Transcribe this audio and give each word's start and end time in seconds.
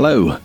Hello, 0.00 0.38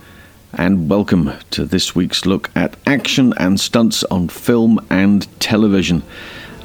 and 0.54 0.90
welcome 0.90 1.31
to 1.52 1.63
this 1.63 1.94
week's 1.94 2.26
look 2.26 2.50
at 2.55 2.76
action 2.88 3.36
and 3.38 3.60
stunts 3.60 4.04
on 4.06 4.28
film 4.28 4.83
and 4.90 5.28
television. 5.40 6.01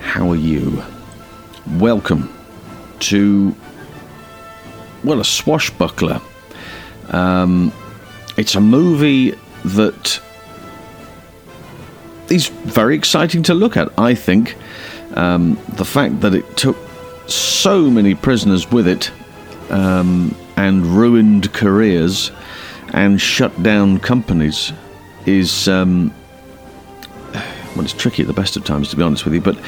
How 0.01 0.31
are 0.31 0.37
you? 0.37 0.83
Welcome 1.77 2.33
to, 3.01 3.55
well, 5.05 5.21
a 5.21 5.25
swashbuckler. 5.27 6.23
Um, 7.11 7.75
it's 8.39 8.55
a 8.55 8.61
movie 8.63 9.35
that 9.67 10.19
is 12.31 12.49
very 12.49 12.97
exciting 12.97 13.43
to 13.43 13.53
look 13.53 13.77
at, 13.77 13.93
I 13.99 14.15
think. 14.15 14.57
Um, 15.13 15.61
the 15.75 15.85
fact 15.85 16.23
that 16.23 16.33
it 16.33 16.57
took 16.57 16.79
so 17.27 17.91
many 17.91 18.15
prisoners 18.15 18.71
with 18.71 18.89
it 18.89 19.13
um, 19.71 20.35
and 20.57 20.87
ruined 20.87 21.53
careers 21.53 22.31
and 22.93 23.21
shut 23.21 23.63
down 23.63 23.99
companies 23.99 24.73
is 25.27 25.69
um, 25.69 26.13
well, 27.79 27.85
it's 27.85 27.93
tricky 27.93 28.23
at 28.23 28.29
the 28.29 28.35
best 28.35 28.57
of 28.57 28.65
times, 28.65 28.91
to 28.91 28.97
be 28.97 29.03
honest 29.03 29.25
with 29.25 29.35
you. 29.35 29.41
But 29.41 29.59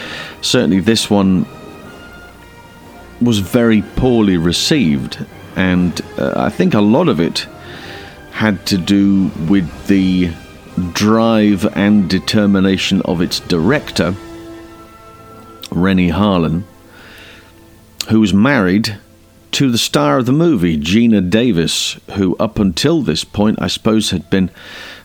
certainly, 0.42 0.80
this 0.80 1.08
one 1.08 1.46
was 3.20 3.38
very 3.38 3.82
poorly 3.96 4.36
received, 4.36 5.24
and 5.54 6.00
uh, 6.18 6.32
I 6.36 6.48
think 6.50 6.74
a 6.74 6.80
lot 6.80 7.08
of 7.08 7.20
it 7.20 7.46
had 8.32 8.66
to 8.66 8.78
do 8.78 9.30
with 9.48 9.86
the 9.86 10.32
drive 10.92 11.66
and 11.76 12.08
determination 12.08 13.02
of 13.02 13.20
its 13.20 13.40
director, 13.40 14.14
Renny 15.70 16.10
Harlin, 16.10 16.64
who 18.08 18.20
was 18.20 18.32
married 18.32 18.98
to 19.52 19.70
the 19.70 19.78
star 19.78 20.18
of 20.18 20.26
the 20.26 20.32
movie, 20.32 20.78
Geena 20.78 21.28
Davis, 21.28 21.98
who 22.14 22.36
up 22.36 22.58
until 22.58 23.02
this 23.02 23.24
point, 23.24 23.60
I 23.60 23.66
suppose, 23.66 24.10
had 24.10 24.28
been 24.30 24.50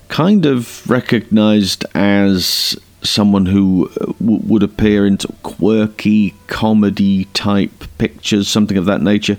kind 0.08 0.46
of 0.46 0.88
recognized 0.90 1.86
as 1.96 2.78
someone 3.02 3.48
who 3.48 3.90
uh, 4.02 4.06
w- 4.20 4.42
would 4.44 4.64
appear 4.64 5.06
in 5.06 5.18
quirky 5.44 6.34
comedy 6.48 7.26
type 7.34 7.86
pictures, 7.98 8.48
something 8.48 8.78
of 8.78 8.86
that 8.86 9.02
nature. 9.02 9.38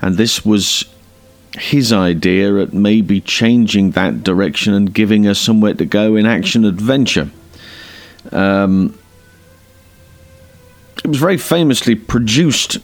And 0.00 0.16
this 0.16 0.44
was 0.44 0.84
his 1.58 1.92
idea 1.92 2.56
at 2.56 2.72
maybe 2.72 3.20
changing 3.20 3.90
that 3.92 4.24
direction 4.24 4.72
and 4.72 4.92
giving 4.92 5.26
us 5.26 5.38
somewhere 5.38 5.74
to 5.74 5.84
go 5.84 6.16
in 6.16 6.24
action 6.24 6.64
adventure. 6.64 7.30
Um, 8.30 8.98
it 11.04 11.08
was 11.08 11.18
very 11.18 11.36
famously 11.36 11.94
produced 11.94 12.78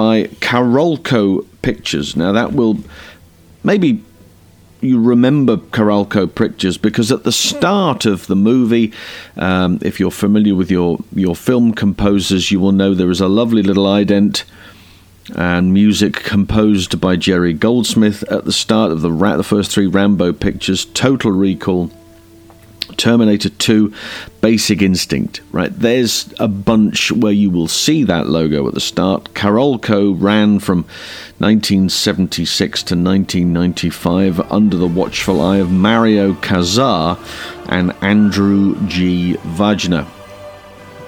by 0.00 0.24
Carolco 0.40 1.46
Pictures. 1.60 2.16
Now, 2.16 2.32
that 2.32 2.54
will 2.54 2.78
maybe 3.62 4.02
you 4.80 4.98
remember 4.98 5.58
Carolco 5.58 6.34
Pictures 6.34 6.78
because 6.78 7.12
at 7.12 7.24
the 7.24 7.32
start 7.32 8.06
of 8.06 8.26
the 8.26 8.34
movie, 8.34 8.94
um, 9.36 9.78
if 9.82 10.00
you're 10.00 10.10
familiar 10.10 10.54
with 10.54 10.70
your, 10.70 11.00
your 11.14 11.36
film 11.36 11.74
composers, 11.74 12.50
you 12.50 12.58
will 12.58 12.72
know 12.72 12.94
there 12.94 13.10
is 13.10 13.20
a 13.20 13.28
lovely 13.28 13.62
little 13.62 13.84
ident 13.84 14.44
and 15.36 15.74
music 15.74 16.14
composed 16.14 16.98
by 16.98 17.16
Jerry 17.16 17.52
Goldsmith 17.52 18.22
at 18.22 18.46
the 18.46 18.52
start 18.52 18.92
of 18.92 19.02
the, 19.02 19.10
the 19.10 19.44
first 19.44 19.70
three 19.70 19.86
Rambo 19.86 20.32
pictures 20.32 20.86
Total 20.86 21.30
Recall, 21.30 21.90
Terminator 22.96 23.48
2, 23.48 23.92
Basic 24.40 24.82
Instinct, 24.82 25.40
right? 25.52 25.70
There's 25.72 26.32
a 26.38 26.48
bunch 26.48 27.10
where 27.12 27.32
you 27.32 27.50
will 27.50 27.68
see 27.68 28.04
that 28.04 28.26
logo 28.26 28.66
at 28.68 28.74
the 28.74 28.80
start. 28.80 29.32
Carolco 29.34 30.14
ran 30.20 30.58
from 30.58 30.84
1976 31.38 32.82
to 32.82 32.94
1995 32.94 34.40
under 34.52 34.76
the 34.76 34.86
watchful 34.86 35.40
eye 35.40 35.58
of 35.58 35.70
Mario 35.70 36.34
Kassar 36.34 37.18
and 37.68 37.92
Andrew 38.02 38.76
G. 38.86 39.34
Vajna. 39.42 40.06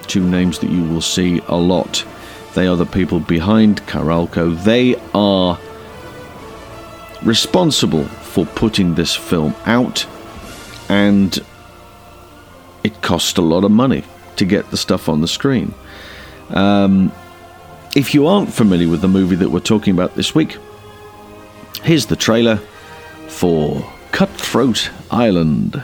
Two 0.07 0.27
names 0.27 0.59
that 0.59 0.69
you 0.69 0.83
will 0.83 1.01
see 1.01 1.41
a 1.47 1.55
lot. 1.55 2.05
They 2.55 2.67
are 2.67 2.75
the 2.75 2.85
people 2.85 3.19
behind 3.19 3.85
Carolco. 3.87 4.61
They 4.63 4.95
are 5.13 5.59
responsible 7.23 8.05
for 8.05 8.45
putting 8.45 8.95
this 8.95 9.15
film 9.15 9.55
out 9.65 10.05
and 10.89 11.43
it 12.83 13.01
costs 13.01 13.37
a 13.37 13.41
lot 13.41 13.63
of 13.63 13.71
money 13.71 14.03
to 14.35 14.45
get 14.45 14.69
the 14.71 14.77
stuff 14.77 15.09
on 15.09 15.21
the 15.21 15.27
screen. 15.27 15.73
Um, 16.49 17.11
if 17.95 18.13
you 18.13 18.27
aren't 18.27 18.51
familiar 18.51 18.89
with 18.89 19.01
the 19.01 19.07
movie 19.07 19.35
that 19.35 19.49
we're 19.49 19.59
talking 19.59 19.93
about 19.93 20.15
this 20.15 20.33
week, 20.33 20.57
here's 21.83 22.07
the 22.07 22.15
trailer 22.15 22.57
for 23.27 23.85
Cutthroat 24.11 24.89
Island. 25.11 25.83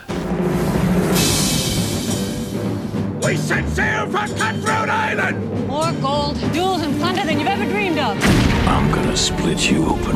We 3.24 3.36
set 3.38 3.68
sail 3.70 4.06
for 4.08 4.28
Cutthroat 4.36 4.90
Island! 4.90 5.68
More 5.68 5.92
gold, 6.02 6.38
jewels, 6.54 6.82
and 6.82 6.98
plunder 7.00 7.26
than 7.26 7.40
you've 7.40 7.48
ever 7.48 7.66
dreamed 7.66 8.00
of. 8.00 8.18
I'm 8.68 8.92
gonna 8.92 9.16
split 9.16 9.70
you 9.70 9.86
open. 9.86 10.16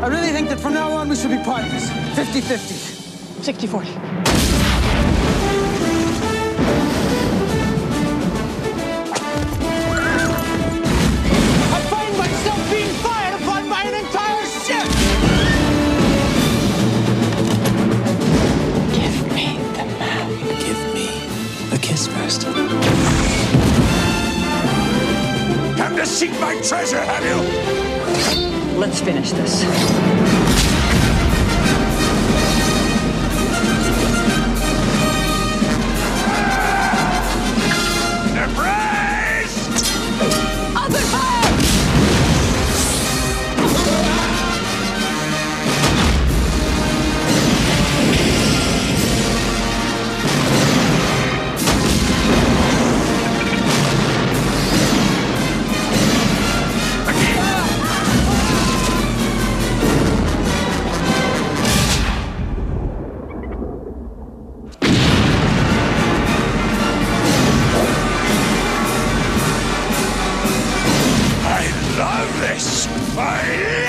I 0.00 0.06
really 0.06 0.30
think 0.30 0.48
that 0.48 0.60
from 0.60 0.74
now 0.74 0.90
on 0.92 1.08
we 1.08 1.16
should 1.16 1.30
be 1.30 1.38
partners. 1.44 1.90
50 2.14 2.40
50. 2.40 2.74
60 3.42 3.66
40. 3.66 4.47
Let's 29.00 29.06
finish 29.06 29.30
this. 29.30 30.57
Love 72.28 72.40
this! 72.40 72.86
I! 73.16 73.88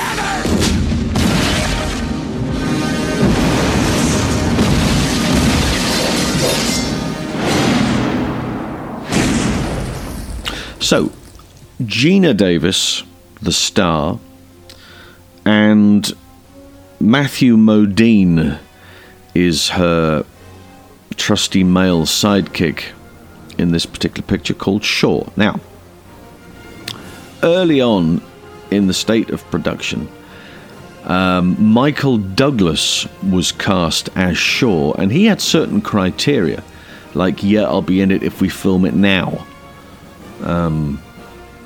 So, 10.79 11.11
Geena 11.81 12.35
Davis, 12.35 13.03
the 13.41 13.51
star, 13.51 14.19
and 15.45 16.11
Matthew 16.99 17.57
Modine 17.57 18.57
is 19.35 19.69
her 19.69 20.25
trusty 21.17 21.63
male 21.63 22.03
sidekick 22.05 22.85
in 23.57 23.71
this 23.71 23.85
particular 23.85 24.25
picture 24.25 24.53
called 24.53 24.83
Shaw. 24.83 25.29
Now, 25.35 25.59
early 27.43 27.81
on 27.81 28.21
in 28.71 28.87
the 28.87 28.93
state 28.93 29.29
of 29.29 29.43
production, 29.51 30.07
um, 31.05 31.55
Michael 31.63 32.17
Douglas 32.17 33.07
was 33.23 33.51
cast 33.51 34.09
as 34.15 34.37
Shaw, 34.37 34.93
and 34.93 35.11
he 35.11 35.25
had 35.25 35.41
certain 35.41 35.81
criteria, 35.81 36.63
like, 37.13 37.43
yeah, 37.43 37.63
I'll 37.63 37.81
be 37.81 38.01
in 38.01 38.11
it 38.11 38.23
if 38.23 38.41
we 38.41 38.49
film 38.49 38.85
it 38.85 38.93
now. 38.93 39.45
Um, 40.43 41.01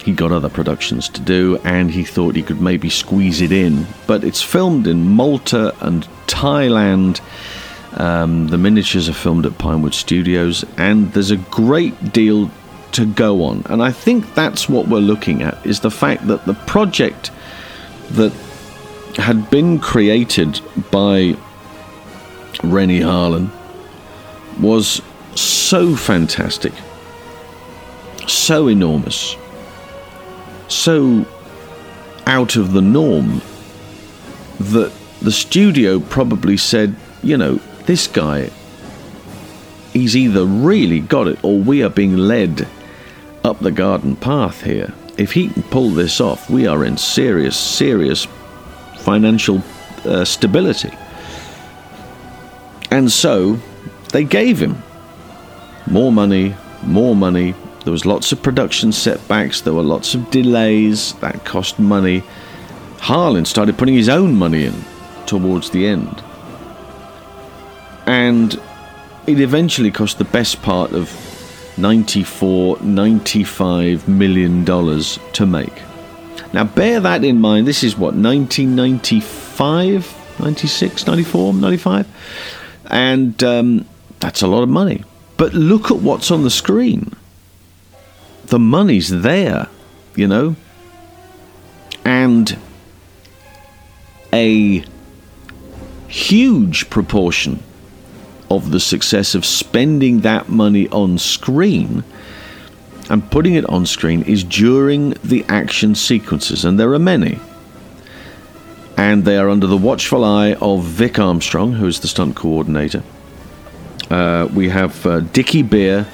he 0.04 0.12
got 0.14 0.32
other 0.32 0.50
productions 0.50 1.10
to 1.10 1.22
do, 1.22 1.60
and 1.64 1.90
he 1.90 2.04
thought 2.04 2.36
he 2.36 2.44
could 2.44 2.62
maybe 2.62 2.90
squeeze 2.90 3.42
it 3.42 3.52
in. 3.52 3.88
But 4.06 4.24
it's 4.24 4.42
filmed 4.42 4.88
in 4.88 5.08
Malta 5.08 5.74
and 5.86 6.08
Thailand. 6.28 7.22
Um, 8.00 8.48
the 8.48 8.58
miniatures 8.58 9.08
are 9.08 9.14
filmed 9.14 9.46
at 9.46 9.58
Pinewood 9.58 9.94
Studios, 9.94 10.66
and 10.78 11.12
there's 11.14 11.32
a 11.32 11.38
great 11.38 12.12
deal 12.12 12.50
to 12.94 13.06
go 13.06 13.44
on. 13.44 13.64
And 13.68 13.82
I 13.82 13.92
think 13.92 14.34
that's 14.34 14.70
what 14.70 14.88
we're 14.88 15.00
looking 15.00 15.42
at 15.42 15.64
is 15.66 15.80
the 15.82 15.92
fact 15.92 16.28
that 16.28 16.46
the 16.46 16.54
project 16.54 17.32
that 18.12 18.32
had 19.18 19.50
been 19.50 19.80
created 19.80 20.60
by 20.92 21.36
Renny 22.64 23.00
Harlin 23.00 23.50
was 24.60 25.02
so 25.36 25.96
fantastic, 25.96 26.74
so 28.28 28.68
enormous, 28.68 29.36
so 30.68 31.26
out 32.26 32.56
of 32.56 32.74
the 32.74 32.82
norm 32.82 33.42
that 34.60 34.92
the 35.22 35.32
studio 35.32 36.00
probably 36.00 36.58
said, 36.58 36.96
you 37.22 37.38
know, 37.38 37.56
this 37.86 38.08
guy, 38.08 38.50
he's 39.92 40.16
either 40.16 40.46
really 40.46 41.00
got 41.00 41.28
it 41.28 41.44
or 41.44 41.60
we 41.60 41.84
are 41.84 41.90
being 41.90 42.18
led 42.18 42.68
up 43.44 43.60
the 43.60 43.72
garden 43.72 44.16
path 44.16 44.62
here. 44.64 44.94
If 45.18 45.34
he 45.34 45.50
can 45.50 45.64
pull 45.64 45.90
this 45.90 46.20
off, 46.20 46.50
we 46.50 46.66
are 46.66 46.84
in 46.84 46.98
serious, 46.98 47.58
serious 47.58 48.28
financial 48.98 49.62
uh, 50.06 50.26
stability. 50.26 50.92
And 52.90 53.12
so 53.12 53.60
they 54.12 54.24
gave 54.24 54.60
him 54.60 54.82
more 55.88 56.12
money, 56.12 56.56
more 56.84 57.16
money. 57.16 57.54
There 57.84 57.92
was 57.92 58.06
lots 58.06 58.32
of 58.32 58.42
production 58.42 58.92
setbacks, 58.92 59.62
there 59.62 59.74
were 59.74 59.84
lots 59.84 60.16
of 60.16 60.32
delays, 60.32 61.14
that 61.16 61.44
cost 61.44 61.80
money. 61.80 62.24
Harlin 62.98 63.46
started 63.46 63.78
putting 63.78 63.96
his 63.96 64.10
own 64.10 64.36
money 64.36 64.66
in 64.66 64.74
towards 65.26 65.72
the 65.72 65.86
end. 65.86 66.24
And 68.06 68.54
it 69.28 69.40
eventually 69.40 69.92
cost 69.92 70.18
the 70.18 70.26
best 70.26 70.62
part 70.62 70.92
of 70.94 71.10
94, 71.78 72.80
95 72.82 74.08
million 74.08 74.64
dollars 74.64 75.20
to 75.34 75.46
make. 75.46 75.82
Now 76.54 76.64
bear 76.66 77.00
that 77.00 77.24
in 77.24 77.42
mind. 77.42 77.68
This 77.68 77.84
is 77.84 77.98
what 77.98 78.14
1995, 78.14 80.40
96, 80.40 81.08
94, 81.08 81.54
95, 81.54 82.08
and 82.88 83.44
um, 83.44 83.86
that's 84.20 84.42
a 84.42 84.48
lot 84.48 84.64
of 84.64 84.70
money. 84.70 85.04
But 85.38 85.54
look 85.54 85.92
at 85.92 85.98
what's 85.98 86.32
on 86.32 86.44
the 86.44 86.50
screen. 86.50 87.14
The 88.46 88.60
money's 88.60 89.10
there, 89.10 89.68
you 90.16 90.28
know, 90.28 90.56
and 92.06 92.58
a 94.32 94.84
huge 96.08 96.90
proportion 96.90 97.64
of 98.56 98.72
the 98.72 98.80
success 98.80 99.36
of 99.36 99.46
spending 99.46 100.22
that 100.22 100.50
money 100.50 100.88
on 100.90 101.18
screen 101.18 102.04
and 103.10 103.30
putting 103.32 103.56
it 103.56 103.66
on 103.70 103.86
screen 103.86 104.24
is 104.24 104.44
during 104.44 105.12
the 105.24 105.46
action 105.50 105.96
sequences, 105.96 106.66
and 106.66 106.80
there 106.80 106.94
are 106.94 107.00
many. 107.00 107.40
And 108.96 109.26
they 109.26 109.38
are 109.38 109.50
under 109.50 109.68
the 109.68 109.78
watchful 109.78 110.24
eye 110.24 110.54
of 110.54 110.84
Vic 110.84 111.20
Armstrong, 111.20 111.74
who 111.74 111.88
is 111.88 112.00
the 112.00 112.08
stunt 112.08 112.36
coordinator. 112.36 113.04
Uh, 114.10 114.48
we 114.54 114.70
have 114.70 115.06
uh, 115.06 115.20
Dickey 115.20 115.64
Beer 115.64 116.08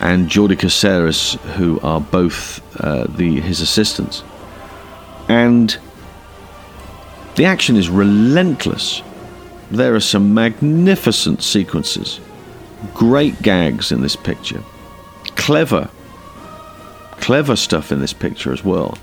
and 0.00 0.28
Jordi 0.28 0.58
Caceres, 0.58 1.34
who 1.56 1.78
are 1.80 2.00
both 2.00 2.60
uh, 2.82 3.06
the 3.08 3.40
his 3.40 3.60
assistants. 3.60 4.22
And 5.28 5.76
the 7.36 7.44
action 7.44 7.76
is 7.76 7.88
relentless. 7.88 9.02
There 9.70 9.94
are 9.94 10.00
some 10.00 10.34
magnificent 10.34 11.42
sequences, 11.42 12.20
great 12.94 13.40
gags 13.42 13.92
in 13.92 14.00
this 14.00 14.16
picture, 14.16 14.62
clever, 15.36 15.88
clever 17.12 17.56
stuff 17.56 17.92
in 17.92 18.00
this 18.00 18.12
picture 18.12 18.52
as 18.52 18.64
well. 18.64 18.98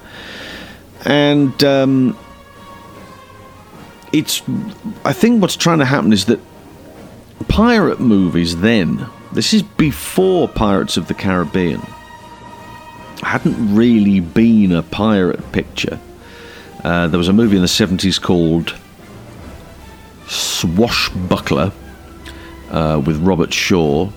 And 1.05 1.63
um, 1.63 2.17
it's, 4.11 4.41
I 5.05 5.13
think 5.13 5.41
what's 5.41 5.55
trying 5.55 5.79
to 5.79 5.85
happen 5.85 6.11
is 6.11 6.25
that 6.25 6.39
pirate 7.47 7.99
movies 7.99 8.57
then, 8.57 9.07
this 9.31 9.53
is 9.53 9.63
before 9.63 10.47
Pirates 10.47 10.97
of 10.97 11.07
the 11.07 11.13
Caribbean, 11.13 11.81
hadn't 13.21 13.75
really 13.75 14.19
been 14.19 14.71
a 14.71 14.83
pirate 14.83 15.51
picture. 15.51 15.99
Uh, 16.83 17.07
there 17.07 17.17
was 17.17 17.27
a 17.27 17.33
movie 17.33 17.55
in 17.55 17.61
the 17.61 17.67
70s 17.67 18.21
called 18.21 18.75
Swashbuckler 20.27 21.71
uh, 22.69 23.01
with 23.05 23.17
Robert 23.17 23.53
Shaw, 23.53 24.09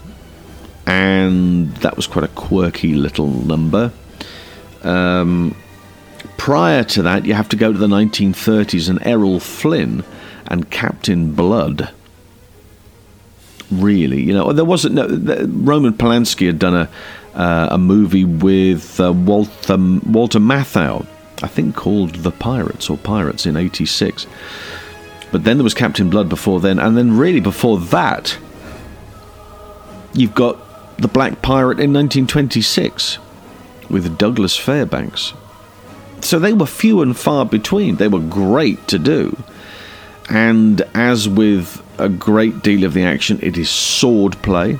and 0.86 1.74
that 1.76 1.96
was 1.96 2.06
quite 2.06 2.24
a 2.24 2.28
quirky 2.28 2.94
little 2.94 3.28
number. 3.28 3.92
Um, 4.82 5.54
prior 6.36 6.84
to 6.84 7.02
that, 7.02 7.26
you 7.26 7.34
have 7.34 7.48
to 7.50 7.56
go 7.56 7.72
to 7.72 7.78
the 7.78 7.86
1930s 7.86 8.88
and 8.88 9.04
Errol 9.06 9.40
Flynn 9.40 10.04
and 10.46 10.70
Captain 10.70 11.32
Blood. 11.32 11.90
Really, 13.70 14.20
you 14.22 14.32
know, 14.32 14.52
there 14.52 14.64
wasn't 14.64 14.94
no. 14.96 15.06
Roman 15.46 15.92
Polanski 15.92 16.46
had 16.46 16.58
done 16.58 16.74
a 16.74 16.90
uh, 17.34 17.68
a 17.70 17.78
movie 17.78 18.24
with 18.24 18.98
uh, 18.98 19.12
Walter 19.12 19.76
Walter 19.76 20.40
Matthau, 20.40 21.06
I 21.42 21.46
think 21.46 21.76
called 21.76 22.16
The 22.16 22.32
Pirates 22.32 22.90
or 22.90 22.98
Pirates 22.98 23.46
in 23.46 23.56
'86. 23.56 24.26
But 25.30 25.44
then 25.44 25.56
there 25.56 25.64
was 25.64 25.74
Captain 25.74 26.10
Blood 26.10 26.28
before 26.28 26.60
then, 26.60 26.78
and 26.78 26.96
then 26.96 27.16
really 27.16 27.40
before 27.40 27.78
that, 27.78 28.36
you've 30.12 30.34
got 30.34 30.58
The 30.98 31.08
Black 31.08 31.40
Pirate 31.42 31.78
in 31.78 31.92
1926 31.92 33.18
with 33.88 34.18
Douglas 34.18 34.56
Fairbanks. 34.56 35.32
So 36.20 36.38
they 36.38 36.52
were 36.52 36.66
few 36.66 37.00
and 37.02 37.16
far 37.16 37.46
between. 37.46 37.96
They 37.96 38.08
were 38.08 38.20
great 38.20 38.86
to 38.88 38.98
do. 38.98 39.36
And 40.28 40.82
as 40.94 41.28
with 41.28 41.82
a 41.98 42.08
great 42.08 42.62
deal 42.62 42.84
of 42.84 42.94
the 42.94 43.04
action, 43.04 43.38
it 43.42 43.56
is 43.56 43.70
sword 43.70 44.40
play. 44.42 44.78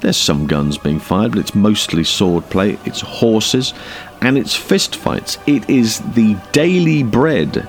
There's 0.00 0.16
some 0.16 0.46
guns 0.46 0.78
being 0.78 1.00
fired, 1.00 1.32
but 1.32 1.40
it's 1.40 1.54
mostly 1.54 2.04
sword 2.04 2.48
play. 2.50 2.78
It's 2.84 3.00
horses 3.00 3.72
and 4.20 4.36
it's 4.36 4.54
fist 4.54 4.96
fights. 4.96 5.38
It 5.46 5.68
is 5.68 6.00
the 6.14 6.36
daily 6.52 7.02
bread 7.02 7.68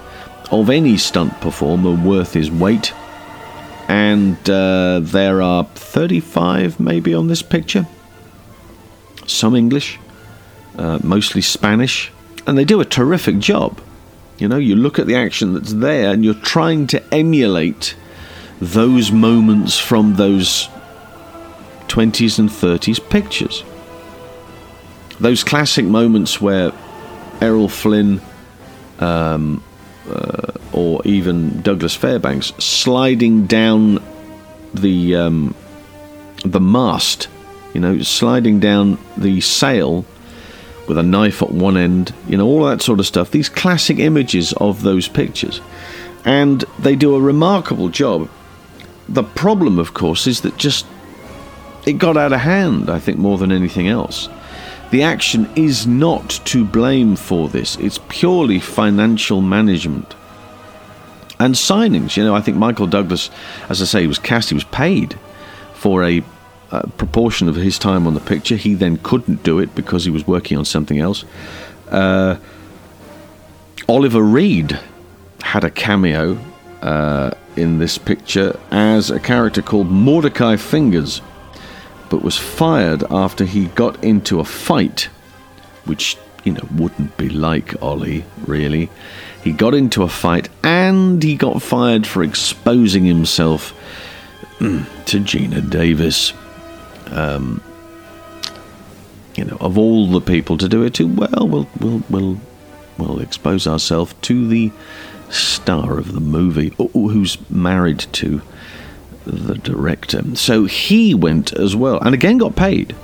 of 0.51 0.69
any 0.69 0.97
stunt 0.97 1.39
performer 1.41 1.91
worth 1.91 2.33
his 2.33 2.49
weight. 2.51 2.93
And 3.87 4.37
uh, 4.49 4.99
there 5.01 5.41
are 5.41 5.63
35 5.75 6.79
maybe 6.79 7.13
on 7.13 7.27
this 7.27 7.41
picture. 7.41 7.87
Some 9.25 9.55
English, 9.55 9.99
uh, 10.77 10.99
mostly 11.03 11.41
Spanish. 11.41 12.11
And 12.45 12.57
they 12.57 12.65
do 12.65 12.79
a 12.79 12.85
terrific 12.85 13.39
job. 13.39 13.81
You 14.37 14.47
know, 14.47 14.57
you 14.57 14.75
look 14.75 14.99
at 14.99 15.07
the 15.07 15.15
action 15.15 15.53
that's 15.53 15.73
there 15.73 16.11
and 16.11 16.23
you're 16.23 16.33
trying 16.33 16.87
to 16.87 17.13
emulate 17.13 17.95
those 18.61 19.11
moments 19.11 19.77
from 19.77 20.15
those 20.15 20.69
20s 21.87 22.39
and 22.39 22.49
30s 22.49 23.09
pictures. 23.09 23.63
Those 25.19 25.43
classic 25.43 25.85
moments 25.85 26.39
where 26.39 26.71
Errol 27.41 27.69
Flynn 27.69 28.21
um, 28.99 29.63
uh, 30.09 30.51
or 30.73 31.01
even 31.05 31.61
Douglas 31.61 31.95
Fairbanks 31.95 32.47
sliding 32.57 33.45
down 33.45 34.03
the 34.73 35.15
um, 35.15 35.55
the 36.43 36.59
mast, 36.59 37.27
you 37.73 37.79
know, 37.79 38.01
sliding 38.01 38.59
down 38.59 38.97
the 39.17 39.41
sail 39.41 40.05
with 40.87 40.97
a 40.97 41.03
knife 41.03 41.41
at 41.41 41.51
one 41.51 41.77
end, 41.77 42.13
you 42.27 42.37
know, 42.37 42.45
all 42.45 42.63
that 42.65 42.81
sort 42.81 42.99
of 42.99 43.05
stuff. 43.05 43.31
These 43.31 43.49
classic 43.49 43.99
images 43.99 44.53
of 44.53 44.83
those 44.83 45.07
pictures. 45.07 45.61
And 46.25 46.63
they 46.79 46.95
do 46.95 47.15
a 47.15 47.21
remarkable 47.21 47.89
job. 47.89 48.29
The 49.09 49.23
problem, 49.23 49.79
of 49.79 49.93
course, 49.93 50.27
is 50.27 50.41
that 50.41 50.57
just 50.57 50.85
it 51.85 51.93
got 51.93 52.17
out 52.17 52.33
of 52.33 52.41
hand, 52.41 52.89
I 52.89 52.99
think, 52.99 53.17
more 53.17 53.37
than 53.37 53.51
anything 53.51 53.87
else. 53.87 54.27
The 54.91 55.03
action 55.03 55.49
is 55.55 55.85
not 55.85 56.29
to 56.45 56.63
blame 56.63 57.15
for 57.15 57.49
this, 57.49 57.75
it's 57.77 57.99
purely 58.09 58.59
financial 58.59 59.41
management. 59.41 60.15
And 61.39 61.53
signings, 61.53 62.17
you 62.17 62.23
know, 62.23 62.33
I 62.33 62.41
think 62.41 62.57
Michael 62.57 62.87
Douglas, 62.87 63.29
as 63.69 63.81
I 63.81 63.85
say, 63.85 64.01
he 64.01 64.07
was 64.07 64.17
cast, 64.17 64.49
he 64.49 64.55
was 64.55 64.63
paid 64.63 65.19
for 65.73 66.03
a 66.03 66.23
a 66.71 66.87
proportion 66.87 67.47
of 67.47 67.55
his 67.55 67.79
time 67.79 68.07
on 68.07 68.13
the 68.13 68.19
picture. 68.19 68.55
He 68.55 68.73
then 68.73 68.97
couldn't 68.97 69.43
do 69.43 69.59
it 69.59 69.73
because 69.75 70.03
he 70.03 70.11
was 70.11 70.27
working 70.27 70.57
on 70.57 70.65
something 70.65 70.99
else. 70.99 71.23
Uh, 71.89 72.37
Oliver 73.87 74.21
Reed 74.21 74.77
had 75.41 75.63
a 75.63 75.69
cameo 75.71 76.37
uh, 76.81 77.31
in 77.55 77.79
this 77.79 77.97
picture 77.97 78.59
as 78.69 79.09
a 79.09 79.19
character 79.19 79.61
called 79.61 79.89
Mordecai 79.89 80.57
Fingers, 80.57 81.21
but 82.09 82.23
was 82.23 82.37
fired 82.37 83.03
after 83.09 83.45
he 83.45 83.65
got 83.67 84.03
into 84.03 84.39
a 84.39 84.45
fight, 84.45 85.09
which, 85.85 86.17
you 86.43 86.53
know, 86.53 86.67
wouldn't 86.75 87.15
be 87.17 87.29
like 87.29 87.81
Ollie, 87.81 88.25
really. 88.45 88.89
He 89.43 89.53
got 89.53 89.73
into 89.73 90.03
a 90.03 90.09
fight 90.09 90.49
and 90.63 91.21
he 91.21 91.35
got 91.35 91.61
fired 91.61 92.05
for 92.05 92.23
exposing 92.23 93.05
himself 93.05 93.73
mm, 94.59 94.85
to 95.05 95.19
Geena 95.19 95.69
Davis 95.69 96.33
um, 97.11 97.61
you 99.35 99.45
know, 99.45 99.57
of 99.61 99.77
all 99.77 100.07
the 100.07 100.21
people 100.21 100.57
to 100.57 100.67
do 100.67 100.83
it 100.83 100.95
to, 100.95 101.07
well, 101.07 101.47
we'll 101.47 101.67
we'll 101.79 102.03
we'll, 102.09 102.37
we'll 102.97 103.19
expose 103.19 103.67
ourselves 103.67 104.15
to 104.23 104.47
the 104.47 104.71
star 105.29 105.97
of 105.97 106.13
the 106.13 106.19
movie, 106.19 106.73
who's 106.93 107.37
married 107.49 107.99
to 107.99 108.41
the 109.31 109.55
director. 109.55 110.35
So 110.35 110.65
he 110.65 111.13
went 111.13 111.53
as 111.53 111.75
well, 111.75 111.99
and 111.99 112.13
again 112.13 112.37
got 112.37 112.55
paid. 112.55 112.95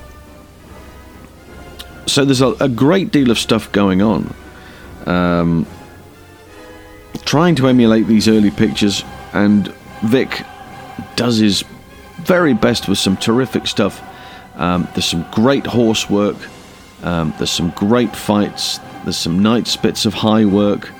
So 2.06 2.26
there's 2.26 2.42
a, 2.42 2.50
a 2.60 2.70
great 2.70 3.12
deal 3.12 3.32
of 3.32 3.40
stuff 3.40 3.72
going 3.72 4.02
on. 4.02 4.34
Um, 5.06 5.66
trying 7.26 7.56
to 7.56 7.68
emulate 7.68 8.08
these 8.08 8.28
early 8.28 8.52
pictures, 8.52 9.04
and 9.34 9.68
Vic 10.04 10.46
does 11.16 11.38
his 11.38 11.64
very 12.18 12.54
best 12.54 12.88
with 12.88 12.98
some 12.98 13.18
terrific 13.18 13.68
stuff. 13.68 14.02
Um, 14.56 14.88
there's 14.94 15.06
some 15.06 15.26
great 15.32 15.66
horse 15.66 16.10
work. 16.10 16.38
Um, 17.04 17.34
there's 17.38 17.52
some 17.52 17.72
great 17.72 18.16
fights. 18.16 18.80
There's 19.04 19.18
some 19.18 19.40
night 19.40 19.68
spits 19.68 20.06
of 20.06 20.14
high 20.14 20.46
work. 20.46 20.92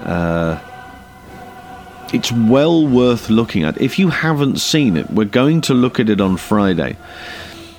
Uh, 0.00 0.58
it's 2.12 2.32
well 2.32 2.86
worth 2.86 3.28
looking 3.28 3.64
at. 3.64 3.80
If 3.80 3.98
you 3.98 4.08
haven't 4.08 4.58
seen 4.58 4.96
it, 4.96 5.10
we're 5.10 5.24
going 5.24 5.60
to 5.62 5.74
look 5.74 6.00
at 6.00 6.08
it 6.08 6.20
on 6.20 6.36
Friday. 6.36 6.96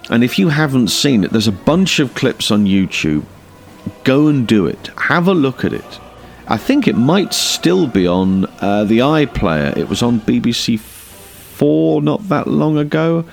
And 0.09 0.23
if 0.23 0.39
you 0.39 0.49
haven't 0.49 0.89
seen 0.89 1.23
it, 1.23 1.31
there's 1.31 1.47
a 1.47 1.51
bunch 1.51 1.99
of 1.99 2.13
clips 2.15 2.51
on 2.51 2.65
YouTube. 2.65 3.25
Go 4.03 4.27
and 4.27 4.47
do 4.47 4.65
it. 4.65 4.89
Have 4.97 5.27
a 5.27 5.33
look 5.33 5.63
at 5.63 5.73
it. 5.73 5.99
I 6.47 6.57
think 6.57 6.87
it 6.87 6.95
might 6.95 7.33
still 7.33 7.87
be 7.87 8.07
on 8.07 8.45
uh, 8.59 8.83
the 8.83 8.99
iPlayer. 8.99 9.77
It 9.77 9.87
was 9.87 10.01
on 10.01 10.19
BBC 10.21 10.79
Four 10.79 12.01
not 12.01 12.27
that 12.29 12.47
long 12.47 12.77
ago. 12.77 13.25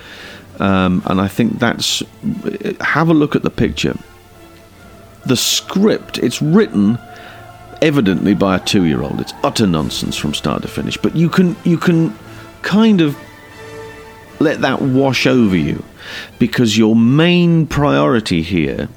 Um, 0.58 1.02
and 1.06 1.20
I 1.20 1.28
think 1.28 1.58
that's. 1.58 2.02
Have 2.80 3.08
a 3.08 3.14
look 3.14 3.36
at 3.36 3.42
the 3.42 3.50
picture. 3.50 3.96
The 5.24 5.36
script, 5.36 6.18
it's 6.18 6.42
written 6.42 6.98
evidently 7.82 8.34
by 8.34 8.56
a 8.56 8.60
two-year-old. 8.60 9.20
It's 9.20 9.34
utter 9.42 9.66
nonsense 9.66 10.16
from 10.16 10.34
start 10.34 10.62
to 10.62 10.68
finish. 10.68 10.96
But 10.96 11.16
you 11.16 11.28
can 11.28 11.56
you 11.64 11.78
can 11.78 12.16
kind 12.62 13.00
of 13.00 13.16
let 14.40 14.60
that 14.60 14.82
wash 14.82 15.26
over 15.26 15.56
you 15.56 15.82
because 16.38 16.76
your 16.76 16.94
main 16.94 17.66
priority 17.66 18.42
here 18.42 18.88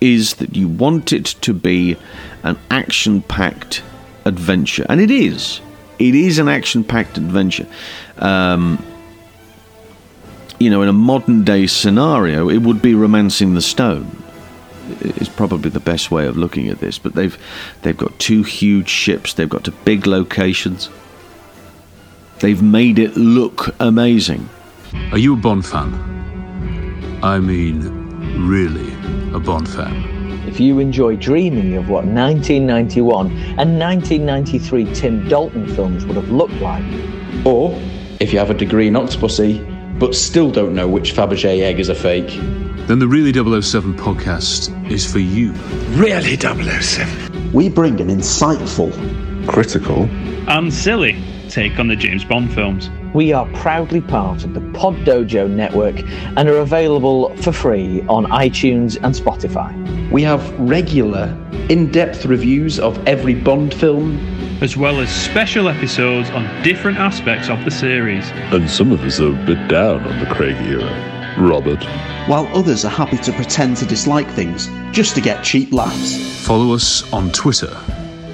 is 0.00 0.34
that 0.34 0.56
you 0.56 0.68
want 0.68 1.12
it 1.12 1.26
to 1.26 1.52
be 1.52 1.96
an 2.42 2.58
action-packed 2.70 3.82
adventure, 4.24 4.86
and 4.88 5.00
it 5.00 5.10
is. 5.10 5.60
It 5.98 6.14
is 6.14 6.38
an 6.38 6.48
action-packed 6.48 7.18
adventure. 7.18 7.66
Um, 8.16 8.82
you 10.58 10.70
know, 10.70 10.82
in 10.82 10.88
a 10.88 10.94
modern 10.94 11.44
day 11.44 11.66
scenario, 11.66 12.48
it 12.48 12.58
would 12.58 12.80
be 12.80 12.94
romancing 12.94 13.54
the 13.54 13.60
stone 13.60 14.19
is 15.00 15.28
probably 15.28 15.70
the 15.70 15.80
best 15.80 16.10
way 16.10 16.26
of 16.26 16.36
looking 16.36 16.68
at 16.68 16.80
this. 16.80 16.98
But 16.98 17.14
they've 17.14 17.36
they've 17.82 17.96
got 17.96 18.18
two 18.18 18.42
huge 18.42 18.88
ships. 18.88 19.34
They've 19.34 19.48
got 19.48 19.64
two 19.64 19.74
big 19.84 20.06
locations. 20.06 20.88
They've 22.40 22.62
made 22.62 22.98
it 22.98 23.16
look 23.16 23.74
amazing. 23.80 24.48
Are 25.12 25.18
you 25.18 25.34
a 25.34 25.36
Bond 25.36 25.66
fan? 25.66 25.92
I 27.22 27.38
mean, 27.38 27.80
really 28.48 28.92
a 29.34 29.38
Bond 29.38 29.68
fan. 29.68 30.48
If 30.48 30.58
you 30.58 30.78
enjoy 30.78 31.16
dreaming 31.16 31.76
of 31.76 31.88
what 31.88 32.06
1991 32.06 33.26
and 33.58 33.78
1993 33.78 34.94
Tim 34.94 35.28
Dalton 35.28 35.68
films 35.74 36.04
would 36.06 36.16
have 36.16 36.30
looked 36.30 36.54
like, 36.54 36.82
or 37.44 37.78
if 38.20 38.32
you 38.32 38.38
have 38.38 38.50
a 38.50 38.54
degree 38.54 38.88
in 38.88 38.94
Octopussy 38.94 39.69
but 40.00 40.14
still 40.14 40.50
don't 40.50 40.74
know 40.74 40.88
which 40.88 41.12
Fabergé 41.14 41.60
egg 41.60 41.78
is 41.78 41.90
a 41.90 41.94
fake, 41.94 42.30
then 42.88 42.98
the 42.98 43.06
Really 43.06 43.32
007 43.32 43.94
podcast 43.94 44.90
is 44.90 45.10
for 45.10 45.18
you. 45.18 45.52
Really 45.90 46.36
007. 46.36 47.52
We 47.52 47.68
bring 47.68 48.00
an 48.00 48.08
insightful, 48.08 48.90
critical, 49.46 50.04
and 50.48 50.72
silly 50.72 51.22
take 51.50 51.78
on 51.78 51.88
the 51.88 51.96
James 51.96 52.24
Bond 52.24 52.52
films. 52.54 52.88
We 53.12 53.32
are 53.32 53.46
proudly 53.54 54.00
part 54.00 54.44
of 54.44 54.54
the 54.54 54.60
Pod 54.72 54.94
Dojo 55.04 55.50
network 55.50 56.00
and 56.36 56.48
are 56.48 56.58
available 56.58 57.36
for 57.36 57.52
free 57.52 58.02
on 58.02 58.24
iTunes 58.26 58.96
and 59.02 59.14
Spotify. 59.14 60.10
We 60.10 60.22
have 60.22 60.58
regular, 60.58 61.36
in 61.68 61.90
depth 61.90 62.24
reviews 62.24 62.78
of 62.78 63.04
every 63.06 63.34
Bond 63.34 63.74
film, 63.74 64.29
as 64.60 64.76
well 64.76 65.00
as 65.00 65.10
special 65.10 65.68
episodes 65.68 66.28
on 66.30 66.62
different 66.62 66.98
aspects 66.98 67.48
of 67.48 67.64
the 67.64 67.70
series. 67.70 68.28
And 68.52 68.68
some 68.68 68.92
of 68.92 69.00
us 69.00 69.18
are 69.20 69.28
a 69.28 69.46
bit 69.46 69.68
down 69.68 70.04
on 70.04 70.20
the 70.20 70.26
Craig 70.26 70.56
era. 70.66 71.16
Robert. 71.38 71.82
While 72.26 72.46
others 72.54 72.84
are 72.84 72.90
happy 72.90 73.16
to 73.18 73.32
pretend 73.32 73.76
to 73.78 73.86
dislike 73.86 74.28
things 74.30 74.68
just 74.92 75.14
to 75.14 75.20
get 75.20 75.42
cheap 75.42 75.72
laughs. 75.72 76.44
Follow 76.46 76.74
us 76.74 77.10
on 77.12 77.30
Twitter, 77.32 77.74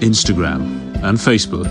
Instagram, 0.01 0.95
and 1.05 1.19
Facebook, 1.19 1.71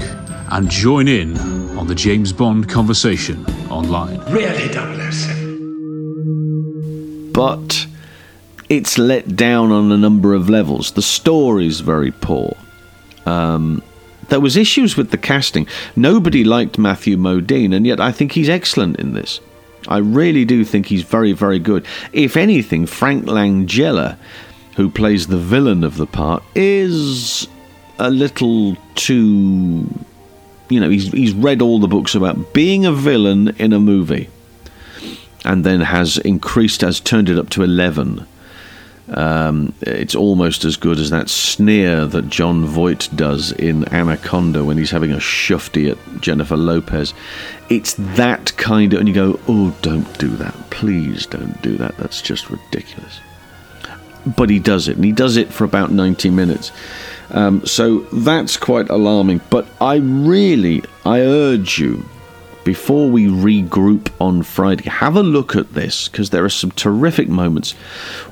and 0.51 0.69
join 0.69 1.07
in 1.07 1.37
on 1.77 1.87
the 1.87 1.95
James 1.95 2.31
Bond 2.31 2.69
conversation 2.69 3.45
online. 3.69 4.19
Really 4.31 4.71
007. 4.71 7.31
But 7.33 7.87
it's 8.69 8.97
let 8.97 9.35
down 9.35 9.71
on 9.71 9.91
a 9.91 9.97
number 9.97 10.33
of 10.33 10.49
levels. 10.49 10.91
The 10.91 11.01
story's 11.01 11.81
very 11.81 12.11
poor. 12.11 12.55
Um, 13.25 13.81
there 14.29 14.39
was 14.39 14.57
issues 14.57 14.97
with 14.97 15.11
the 15.11 15.17
casting. 15.17 15.67
Nobody 15.95 16.43
liked 16.43 16.77
Matthew 16.77 17.17
Modine, 17.17 17.75
and 17.75 17.85
yet 17.85 17.99
I 17.99 18.11
think 18.11 18.31
he's 18.31 18.49
excellent 18.49 18.99
in 18.99 19.13
this. 19.13 19.39
I 19.87 19.97
really 19.97 20.45
do 20.45 20.65
think 20.65 20.87
he's 20.87 21.03
very, 21.03 21.31
very 21.31 21.59
good. 21.59 21.85
If 22.11 22.37
anything, 22.37 22.87
Frank 22.87 23.25
Langella, 23.25 24.17
who 24.75 24.89
plays 24.89 25.27
the 25.27 25.37
villain 25.37 25.83
of 25.83 25.97
the 25.97 26.07
part, 26.07 26.43
is 26.55 27.47
a 27.99 28.09
little 28.09 28.75
too. 28.95 29.87
You 30.69 30.79
know, 30.79 30.89
he's, 30.89 31.11
he's 31.11 31.33
read 31.33 31.61
all 31.61 31.79
the 31.79 31.87
books 31.87 32.15
about 32.15 32.53
being 32.53 32.85
a 32.85 32.91
villain 32.91 33.49
in 33.59 33.71
a 33.71 33.79
movie 33.79 34.29
and 35.43 35.63
then 35.63 35.81
has 35.81 36.17
increased, 36.17 36.81
has 36.81 36.99
turned 36.99 37.29
it 37.29 37.37
up 37.37 37.49
to 37.51 37.61
11 37.61 38.25
um, 39.09 39.73
it's 39.81 40.15
almost 40.15 40.65
as 40.65 40.77
good 40.77 40.97
as 40.97 41.11
that 41.11 41.29
sneer 41.29 42.05
that 42.05 42.27
Jon 42.27 42.65
Voight 42.65 43.07
does 43.15 43.51
in 43.51 43.87
Anaconda 43.93 44.63
when 44.63 44.77
he's 44.77 44.91
having 44.91 45.11
a 45.11 45.17
shufty 45.17 45.91
at 45.91 46.21
Jennifer 46.21 46.57
Lopez. 46.57 47.13
It's 47.69 47.93
that 47.93 48.55
kind 48.57 48.93
of, 48.93 48.99
and 48.99 49.07
you 49.07 49.13
go, 49.13 49.39
oh, 49.47 49.75
don't 49.81 50.17
do 50.17 50.29
that. 50.37 50.53
Please 50.71 51.25
don't 51.27 51.61
do 51.61 51.77
that. 51.77 51.97
That's 51.97 52.21
just 52.21 52.49
ridiculous. 52.49 53.19
But 54.35 54.49
he 54.49 54.57
does 54.57 54.87
it, 54.87 54.95
and 54.95 55.05
he 55.05 55.11
does 55.11 55.37
it 55.37 55.53
for 55.53 55.65
about 55.65 55.91
90 55.91 56.31
minutes. 56.31 56.71
Um, 57.29 57.63
so 57.65 57.99
that's 58.11 58.57
quite 58.57 58.89
alarming. 58.89 59.41
But 59.51 59.67
I 59.79 59.97
really, 59.97 60.83
I 61.05 61.21
urge 61.21 61.77
you 61.77 62.05
before 62.65 63.09
we 63.09 63.27
regroup 63.27 64.11
on 64.19 64.43
Friday, 64.43 64.89
have 64.89 65.15
a 65.15 65.23
look 65.23 65.55
at 65.55 65.73
this 65.73 66.09
because 66.09 66.31
there 66.31 66.43
are 66.43 66.49
some 66.49 66.71
terrific 66.71 67.29
moments. 67.29 67.75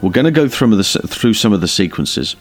We're 0.01 0.11
going 0.11 0.25
to 0.25 0.31
go 0.31 0.49
through, 0.49 0.75
the, 0.75 0.83
through 0.83 1.35
some 1.35 1.53
of 1.53 1.61
the 1.61 1.67
sequences. 1.67 2.35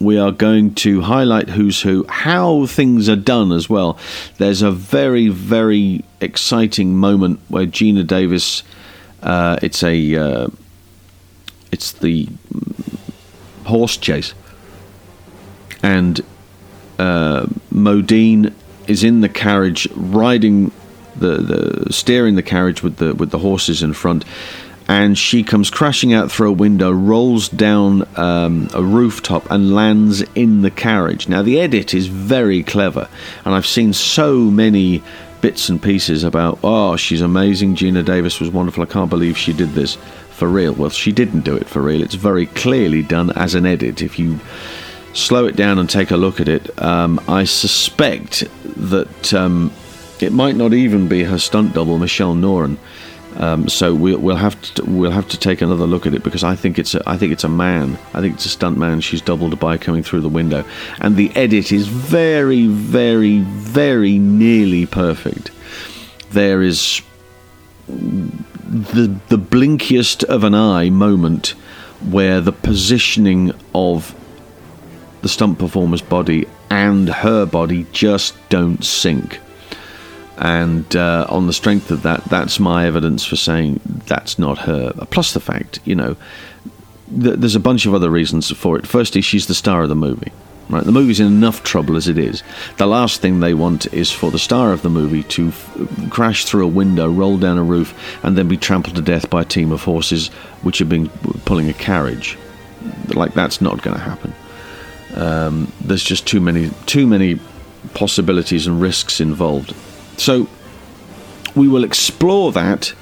We 0.00 0.18
are 0.18 0.32
going 0.32 0.74
to 0.76 1.02
highlight 1.02 1.50
who's 1.50 1.82
who, 1.82 2.04
how 2.08 2.66
things 2.66 3.08
are 3.08 3.16
done 3.16 3.52
as 3.52 3.70
well. 3.70 3.98
There's 4.38 4.62
a 4.62 4.72
very, 4.72 5.28
very 5.28 6.04
exciting 6.20 6.96
moment 6.96 7.40
where 7.48 7.66
Geena 7.66 8.06
Davis, 8.06 8.64
uh, 9.22 9.58
it's 9.62 9.84
a, 9.84 10.16
uh, 10.16 10.48
it's 11.70 11.92
the 11.92 12.28
horse 13.64 13.96
chase, 13.96 14.34
and 15.82 16.20
uh, 16.98 17.46
Modine 17.72 18.54
is 18.86 19.04
in 19.04 19.20
the 19.20 19.28
carriage 19.28 19.88
riding 19.94 20.72
the, 21.16 21.36
the 21.36 21.92
steering 21.92 22.36
the 22.36 22.42
carriage 22.42 22.82
with 22.82 22.96
the 22.96 23.14
with 23.14 23.30
the 23.30 23.38
horses 23.38 23.82
in 23.82 23.92
front, 23.92 24.24
and 24.88 25.16
she 25.18 25.42
comes 25.42 25.70
crashing 25.70 26.12
out 26.12 26.30
through 26.30 26.50
a 26.50 26.52
window, 26.52 26.90
rolls 26.90 27.48
down 27.48 28.06
um, 28.16 28.68
a 28.74 28.82
rooftop, 28.82 29.50
and 29.50 29.74
lands 29.74 30.22
in 30.34 30.62
the 30.62 30.70
carriage. 30.70 31.28
Now 31.28 31.42
the 31.42 31.60
edit 31.60 31.94
is 31.94 32.06
very 32.06 32.62
clever, 32.62 33.08
and 33.44 33.54
I've 33.54 33.66
seen 33.66 33.92
so 33.92 34.36
many 34.38 35.02
bits 35.40 35.70
and 35.70 35.82
pieces 35.82 36.22
about 36.22 36.58
oh 36.62 36.96
she's 36.96 37.22
amazing, 37.22 37.74
Geena 37.74 38.04
Davis 38.04 38.40
was 38.40 38.50
wonderful. 38.50 38.82
I 38.82 38.86
can't 38.86 39.10
believe 39.10 39.38
she 39.38 39.52
did 39.52 39.70
this 39.70 39.96
for 40.30 40.48
real. 40.48 40.72
Well, 40.72 40.90
she 40.90 41.12
didn't 41.12 41.40
do 41.42 41.54
it 41.54 41.68
for 41.68 41.82
real. 41.82 42.02
It's 42.02 42.14
very 42.14 42.46
clearly 42.46 43.02
done 43.02 43.30
as 43.32 43.54
an 43.54 43.66
edit. 43.66 44.00
If 44.00 44.18
you 44.18 44.40
slow 45.12 45.46
it 45.46 45.54
down 45.54 45.78
and 45.78 45.88
take 45.88 46.10
a 46.10 46.16
look 46.16 46.40
at 46.40 46.48
it, 46.48 46.82
um, 46.82 47.20
I 47.28 47.44
suspect 47.44 48.44
that 48.76 49.34
um, 49.34 49.72
it 50.20 50.32
might 50.32 50.56
not 50.56 50.72
even 50.72 51.08
be 51.08 51.24
her 51.24 51.38
stunt 51.38 51.74
double, 51.74 51.98
Michelle 51.98 52.34
Noren. 52.34 52.76
Um, 53.36 53.68
so 53.68 53.94
we'll, 53.94 54.18
we'll 54.18 54.36
have 54.36 54.60
to 54.74 54.84
we'll 54.84 55.12
have 55.12 55.28
to 55.28 55.38
take 55.38 55.60
another 55.60 55.86
look 55.86 56.04
at 56.04 56.14
it 56.14 56.24
because 56.24 56.42
I 56.42 56.56
think 56.56 56.78
it's 56.78 56.94
a, 56.94 57.02
I 57.08 57.16
think 57.16 57.32
it's 57.32 57.44
a 57.44 57.48
man. 57.48 57.96
I 58.12 58.20
think 58.20 58.34
it's 58.34 58.46
a 58.46 58.50
stunt 58.50 58.76
man. 58.76 59.00
She's 59.00 59.22
doubled 59.22 59.58
by 59.60 59.78
coming 59.78 60.02
through 60.02 60.22
the 60.22 60.28
window, 60.28 60.64
and 61.00 61.16
the 61.16 61.30
edit 61.36 61.70
is 61.70 61.86
very, 61.86 62.66
very, 62.66 63.38
very 63.38 64.18
nearly 64.18 64.84
perfect. 64.86 65.52
There 66.30 66.60
is 66.60 67.02
the 67.88 69.16
the 69.28 69.38
blinkiest 69.38 70.24
of 70.24 70.42
an 70.42 70.54
eye 70.54 70.90
moment 70.90 71.54
where 72.10 72.40
the 72.40 72.52
positioning 72.52 73.52
of 73.74 74.14
the 75.22 75.28
stunt 75.28 75.58
performer's 75.58 76.02
body 76.02 76.46
and 76.70 77.08
her 77.08 77.44
body 77.44 77.86
just 77.92 78.34
don't 78.48 78.84
sync. 78.84 79.40
And 80.38 80.96
uh, 80.96 81.26
on 81.28 81.46
the 81.46 81.52
strength 81.52 81.90
of 81.90 82.02
that, 82.04 82.24
that's 82.24 82.58
my 82.58 82.86
evidence 82.86 83.26
for 83.26 83.36
saying 83.36 83.80
that's 84.06 84.38
not 84.38 84.58
her. 84.58 84.92
Plus 85.10 85.34
the 85.34 85.40
fact, 85.40 85.80
you 85.84 85.94
know, 85.94 86.16
th- 87.08 87.36
there's 87.38 87.56
a 87.56 87.60
bunch 87.60 87.84
of 87.84 87.92
other 87.92 88.08
reasons 88.08 88.50
for 88.50 88.78
it. 88.78 88.86
Firstly, 88.86 89.20
she's 89.20 89.48
the 89.48 89.54
star 89.54 89.82
of 89.82 89.90
the 89.90 89.94
movie. 89.94 90.32
Right, 90.70 90.84
the 90.84 90.92
movie's 90.92 91.18
in 91.18 91.26
enough 91.26 91.64
trouble 91.64 91.96
as 91.96 92.06
it 92.06 92.16
is. 92.16 92.44
The 92.76 92.86
last 92.86 93.20
thing 93.20 93.40
they 93.40 93.54
want 93.54 93.92
is 93.92 94.12
for 94.12 94.30
the 94.30 94.38
star 94.38 94.72
of 94.72 94.82
the 94.82 94.88
movie 94.88 95.24
to 95.24 95.48
f- 95.48 96.10
crash 96.10 96.44
through 96.44 96.64
a 96.64 96.68
window, 96.68 97.10
roll 97.10 97.38
down 97.38 97.58
a 97.58 97.62
roof, 97.64 97.92
and 98.22 98.38
then 98.38 98.46
be 98.46 98.56
trampled 98.56 98.94
to 98.94 99.02
death 99.02 99.28
by 99.28 99.42
a 99.42 99.44
team 99.44 99.72
of 99.72 99.82
horses 99.82 100.28
which 100.62 100.78
have 100.78 100.88
been 100.88 101.08
pulling 101.44 101.68
a 101.68 101.72
carriage. 101.72 102.38
Like 103.08 103.34
that's 103.34 103.60
not 103.60 103.82
going 103.82 103.96
to 103.96 104.02
happen. 104.02 104.32
Um, 105.20 105.70
there's 105.82 106.02
just 106.02 106.26
too 106.26 106.40
many 106.40 106.70
too 106.86 107.06
many 107.06 107.38
possibilities 107.94 108.66
and 108.66 108.80
risks 108.80 109.20
involved. 109.20 109.74
So 110.16 110.48
we 111.54 111.68
will 111.68 111.84
explore 111.84 112.52
that 112.52 112.94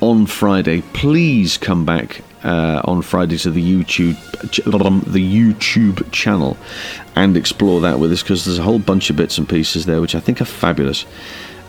on 0.00 0.26
Friday. 0.26 0.82
Please 0.92 1.56
come 1.56 1.84
back 1.84 2.22
uh, 2.42 2.82
on 2.84 3.02
Friday 3.02 3.38
to 3.38 3.50
the 3.50 3.62
YouTube 3.62 4.16
the 4.42 5.20
YouTube 5.20 6.10
channel 6.10 6.56
and 7.14 7.36
explore 7.36 7.80
that 7.82 8.00
with 8.00 8.10
us 8.10 8.22
because 8.22 8.44
there's 8.44 8.58
a 8.58 8.62
whole 8.62 8.80
bunch 8.80 9.10
of 9.10 9.16
bits 9.16 9.38
and 9.38 9.48
pieces 9.48 9.86
there 9.86 10.00
which 10.00 10.16
I 10.16 10.20
think 10.20 10.40
are 10.40 10.46
fabulous. 10.46 11.06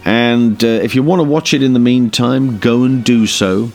And 0.05 0.62
uh, 0.63 0.67
if 0.67 0.95
you 0.95 1.03
want 1.03 1.19
to 1.19 1.23
watch 1.23 1.53
it 1.53 1.62
in 1.62 1.73
the 1.73 1.79
meantime, 1.79 2.57
go 2.57 2.83
and 2.83 3.03
do 3.03 3.27
so. 3.27 3.71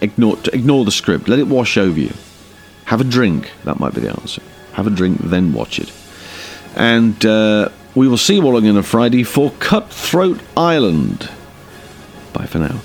Ignore 0.00 0.38
ignore 0.52 0.84
the 0.84 0.92
script. 0.92 1.28
Let 1.28 1.40
it 1.40 1.48
wash 1.48 1.76
over 1.76 1.98
you. 1.98 2.12
Have 2.86 3.00
a 3.00 3.04
drink. 3.04 3.50
That 3.64 3.80
might 3.80 3.94
be 3.94 4.00
the 4.00 4.10
answer. 4.10 4.42
Have 4.74 4.86
a 4.86 4.90
drink, 4.90 5.18
then 5.20 5.52
watch 5.52 5.78
it. 5.78 5.92
And 6.76 7.24
uh, 7.24 7.68
we 7.94 8.08
will 8.08 8.18
see 8.18 8.36
you 8.36 8.42
all 8.42 8.56
again 8.56 8.76
on 8.76 8.82
Friday 8.82 9.22
for 9.22 9.52
Cutthroat 9.58 10.40
Island. 10.56 11.30
Bye 12.32 12.46
for 12.46 12.58
now. 12.58 12.80